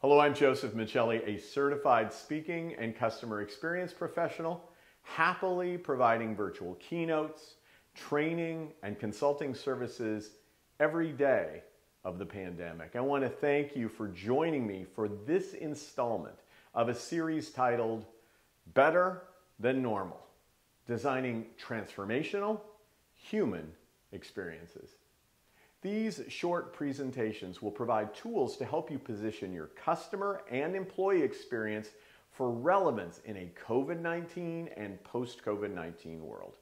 Hello, 0.00 0.20
I'm 0.20 0.32
Joseph 0.32 0.74
Michelli, 0.74 1.26
a 1.26 1.40
certified 1.40 2.12
speaking 2.12 2.76
and 2.78 2.94
customer 2.94 3.42
experience 3.42 3.92
professional, 3.92 4.70
happily 5.02 5.76
providing 5.76 6.36
virtual 6.36 6.76
keynotes, 6.76 7.54
training, 7.96 8.70
and 8.84 8.96
consulting 8.96 9.56
services 9.56 10.36
every 10.78 11.10
day 11.10 11.64
of 12.04 12.20
the 12.20 12.24
pandemic. 12.24 12.94
I 12.94 13.00
want 13.00 13.24
to 13.24 13.28
thank 13.28 13.74
you 13.74 13.88
for 13.88 14.06
joining 14.06 14.68
me 14.68 14.86
for 14.94 15.08
this 15.08 15.54
installment 15.54 16.38
of 16.74 16.88
a 16.88 16.94
series 16.94 17.50
titled 17.50 18.04
Better 18.74 19.24
Than 19.58 19.82
Normal 19.82 20.20
Designing 20.86 21.44
Transformational 21.60 22.60
Human 23.16 23.72
Experiences. 24.12 24.90
These 25.80 26.22
short 26.28 26.72
presentations 26.72 27.62
will 27.62 27.70
provide 27.70 28.14
tools 28.14 28.56
to 28.56 28.64
help 28.64 28.90
you 28.90 28.98
position 28.98 29.52
your 29.52 29.68
customer 29.68 30.42
and 30.50 30.74
employee 30.74 31.22
experience 31.22 31.90
for 32.32 32.50
relevance 32.50 33.20
in 33.24 33.36
a 33.36 33.52
COVID 33.66 34.00
19 34.00 34.70
and 34.76 35.02
post 35.04 35.44
COVID 35.44 35.72
19 35.72 36.24
world. 36.24 36.54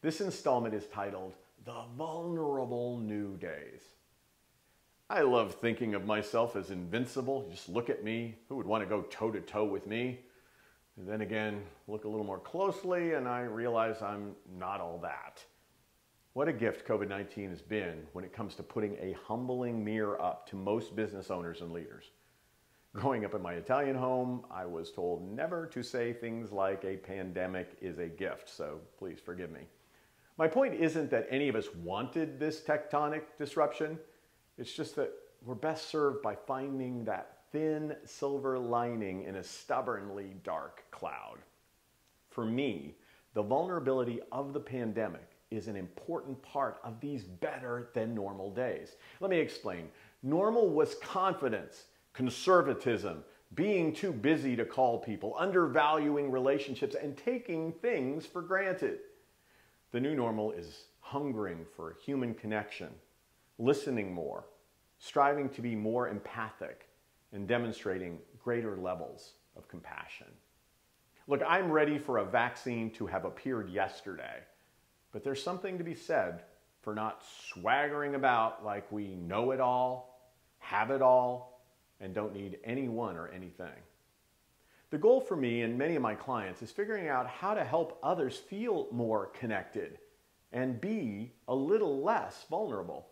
This 0.00 0.20
installment 0.20 0.74
is 0.74 0.86
titled 0.86 1.34
The 1.64 1.84
Vulnerable 1.96 2.98
New 2.98 3.36
Days. 3.36 3.82
I 5.08 5.20
love 5.20 5.54
thinking 5.54 5.94
of 5.94 6.06
myself 6.06 6.56
as 6.56 6.70
invincible. 6.70 7.46
Just 7.48 7.68
look 7.68 7.90
at 7.90 8.02
me. 8.02 8.34
Who 8.48 8.56
would 8.56 8.66
want 8.66 8.82
to 8.82 8.88
go 8.88 9.02
toe 9.02 9.30
to 9.30 9.40
toe 9.40 9.64
with 9.64 9.86
me? 9.86 10.20
And 10.96 11.08
then 11.08 11.20
again, 11.20 11.62
look 11.86 12.04
a 12.04 12.08
little 12.08 12.26
more 12.26 12.38
closely 12.40 13.12
and 13.12 13.28
I 13.28 13.42
realize 13.42 14.02
I'm 14.02 14.34
not 14.58 14.80
all 14.80 14.98
that. 15.02 15.44
What 16.34 16.48
a 16.48 16.52
gift 16.52 16.88
COVID 16.88 17.08
19 17.08 17.50
has 17.50 17.60
been 17.60 18.06
when 18.14 18.24
it 18.24 18.32
comes 18.32 18.54
to 18.54 18.62
putting 18.62 18.96
a 18.96 19.14
humbling 19.26 19.84
mirror 19.84 20.20
up 20.20 20.48
to 20.48 20.56
most 20.56 20.96
business 20.96 21.30
owners 21.30 21.60
and 21.60 21.72
leaders. 21.72 22.04
Growing 22.94 23.26
up 23.26 23.34
in 23.34 23.42
my 23.42 23.52
Italian 23.52 23.94
home, 23.94 24.46
I 24.50 24.64
was 24.64 24.90
told 24.90 25.30
never 25.30 25.66
to 25.66 25.82
say 25.82 26.14
things 26.14 26.50
like 26.50 26.84
a 26.84 26.96
pandemic 26.96 27.76
is 27.82 27.98
a 27.98 28.08
gift, 28.08 28.48
so 28.48 28.80
please 28.98 29.20
forgive 29.20 29.50
me. 29.50 29.60
My 30.38 30.48
point 30.48 30.72
isn't 30.72 31.10
that 31.10 31.26
any 31.28 31.50
of 31.50 31.54
us 31.54 31.74
wanted 31.74 32.40
this 32.40 32.62
tectonic 32.62 33.24
disruption, 33.36 33.98
it's 34.56 34.72
just 34.72 34.96
that 34.96 35.12
we're 35.44 35.54
best 35.54 35.90
served 35.90 36.22
by 36.22 36.34
finding 36.34 37.04
that 37.04 37.40
thin 37.52 37.94
silver 38.06 38.58
lining 38.58 39.24
in 39.24 39.36
a 39.36 39.44
stubbornly 39.44 40.36
dark 40.44 40.84
cloud. 40.90 41.40
For 42.30 42.46
me, 42.46 42.94
the 43.34 43.42
vulnerability 43.42 44.20
of 44.32 44.54
the 44.54 44.60
pandemic 44.60 45.31
is 45.52 45.68
an 45.68 45.76
important 45.76 46.40
part 46.42 46.78
of 46.82 47.00
these 47.00 47.24
better 47.24 47.90
than 47.94 48.14
normal 48.14 48.50
days. 48.50 48.96
Let 49.20 49.30
me 49.30 49.38
explain. 49.38 49.88
Normal 50.22 50.70
was 50.70 50.94
confidence, 50.96 51.84
conservatism, 52.12 53.24
being 53.54 53.92
too 53.92 54.12
busy 54.12 54.56
to 54.56 54.64
call 54.64 54.98
people, 54.98 55.34
undervaluing 55.38 56.30
relationships, 56.30 56.96
and 57.00 57.16
taking 57.16 57.72
things 57.72 58.24
for 58.24 58.40
granted. 58.40 59.00
The 59.90 60.00
new 60.00 60.14
normal 60.14 60.52
is 60.52 60.84
hungering 61.00 61.66
for 61.76 61.96
human 62.04 62.34
connection, 62.34 62.88
listening 63.58 64.14
more, 64.14 64.46
striving 64.98 65.50
to 65.50 65.60
be 65.60 65.74
more 65.74 66.08
empathic, 66.08 66.88
and 67.32 67.46
demonstrating 67.46 68.18
greater 68.42 68.76
levels 68.76 69.32
of 69.56 69.68
compassion. 69.68 70.28
Look, 71.26 71.42
I'm 71.46 71.70
ready 71.70 71.98
for 71.98 72.18
a 72.18 72.24
vaccine 72.24 72.90
to 72.92 73.06
have 73.06 73.24
appeared 73.24 73.70
yesterday. 73.70 74.40
But 75.12 75.22
there's 75.22 75.42
something 75.42 75.78
to 75.78 75.84
be 75.84 75.94
said 75.94 76.42
for 76.80 76.94
not 76.94 77.22
swaggering 77.48 78.14
about 78.14 78.64
like 78.64 78.90
we 78.90 79.14
know 79.14 79.52
it 79.52 79.60
all, 79.60 80.18
have 80.58 80.90
it 80.90 81.02
all, 81.02 81.62
and 82.00 82.14
don't 82.14 82.34
need 82.34 82.58
anyone 82.64 83.16
or 83.16 83.28
anything. 83.28 83.68
The 84.90 84.98
goal 84.98 85.20
for 85.20 85.36
me 85.36 85.62
and 85.62 85.78
many 85.78 85.96
of 85.96 86.02
my 86.02 86.14
clients 86.14 86.60
is 86.60 86.70
figuring 86.70 87.08
out 87.08 87.26
how 87.26 87.54
to 87.54 87.64
help 87.64 87.98
others 88.02 88.36
feel 88.36 88.88
more 88.90 89.26
connected 89.26 89.98
and 90.52 90.80
be 90.80 91.32
a 91.48 91.54
little 91.54 92.02
less 92.02 92.44
vulnerable. 92.50 93.06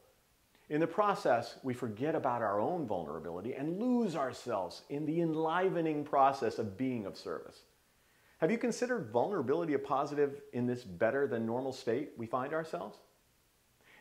In 0.68 0.80
the 0.80 0.86
process, 0.86 1.56
we 1.62 1.72
forget 1.72 2.14
about 2.14 2.42
our 2.42 2.60
own 2.60 2.86
vulnerability 2.86 3.54
and 3.54 3.80
lose 3.80 4.14
ourselves 4.14 4.82
in 4.90 5.06
the 5.06 5.20
enlivening 5.20 6.04
process 6.04 6.58
of 6.58 6.76
being 6.76 7.06
of 7.06 7.16
service. 7.16 7.62
Have 8.40 8.50
you 8.50 8.56
considered 8.56 9.10
vulnerability 9.10 9.74
a 9.74 9.78
positive 9.78 10.40
in 10.54 10.66
this 10.66 10.82
better 10.82 11.26
than 11.26 11.44
normal 11.44 11.74
state 11.74 12.12
we 12.16 12.24
find 12.24 12.54
ourselves? 12.54 12.96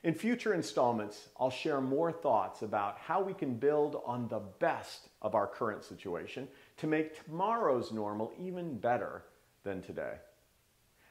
In 0.04 0.14
future 0.14 0.54
installments, 0.54 1.28
I'll 1.38 1.50
share 1.50 1.82
more 1.82 2.10
thoughts 2.10 2.62
about 2.62 2.98
how 3.00 3.22
we 3.22 3.34
can 3.34 3.56
build 3.56 4.02
on 4.06 4.30
the 4.30 4.40
best 4.60 5.10
of 5.22 5.36
our 5.36 5.46
current 5.46 5.84
situation 5.84 6.48
to 6.78 6.88
make 6.88 7.26
tomorrow's 7.26 7.92
normal 7.92 8.32
even 8.40 8.78
better 8.78 9.24
than 9.66 9.82
today. 9.82 10.14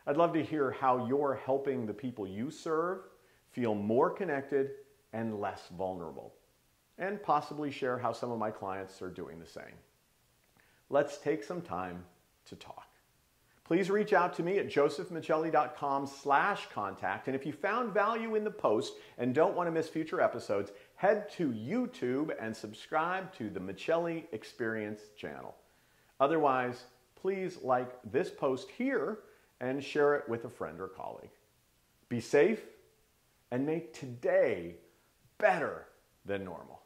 I'd 0.06 0.16
love 0.16 0.32
to 0.32 0.42
hear 0.42 0.70
how 0.70 1.06
you're 1.06 1.38
helping 1.44 1.84
the 1.84 1.92
people 1.92 2.26
you 2.26 2.50
serve 2.50 3.00
feel 3.52 3.74
more 3.74 4.08
connected 4.08 4.70
and 5.12 5.38
less 5.38 5.68
vulnerable, 5.76 6.32
and 6.96 7.22
possibly 7.22 7.70
share 7.70 7.98
how 7.98 8.12
some 8.12 8.30
of 8.30 8.38
my 8.38 8.50
clients 8.50 9.02
are 9.02 9.10
doing 9.10 9.38
the 9.38 9.46
same. 9.46 9.76
Let's 10.88 11.18
take 11.18 11.44
some 11.44 11.60
time 11.60 12.06
to 12.46 12.56
talk 12.56 12.86
please 13.68 13.90
reach 13.90 14.14
out 14.14 14.32
to 14.32 14.42
me 14.42 14.58
at 14.58 14.66
josephmichelli.com 14.66 16.06
slash 16.06 16.68
contact. 16.72 17.26
And 17.26 17.36
if 17.36 17.44
you 17.44 17.52
found 17.52 17.92
value 17.92 18.34
in 18.34 18.42
the 18.42 18.50
post 18.50 18.94
and 19.18 19.34
don't 19.34 19.54
want 19.54 19.66
to 19.66 19.70
miss 19.70 19.90
future 19.90 20.22
episodes, 20.22 20.72
head 20.96 21.30
to 21.32 21.50
YouTube 21.50 22.34
and 22.40 22.56
subscribe 22.56 23.30
to 23.34 23.50
the 23.50 23.60
Michelli 23.60 24.24
Experience 24.32 25.02
channel. 25.18 25.54
Otherwise, 26.18 26.84
please 27.14 27.58
like 27.62 27.90
this 28.10 28.30
post 28.30 28.70
here 28.70 29.18
and 29.60 29.84
share 29.84 30.14
it 30.14 30.26
with 30.30 30.46
a 30.46 30.50
friend 30.50 30.80
or 30.80 30.88
colleague. 30.88 31.28
Be 32.08 32.20
safe 32.20 32.62
and 33.50 33.66
make 33.66 33.92
today 33.92 34.76
better 35.36 35.88
than 36.24 36.42
normal. 36.42 36.80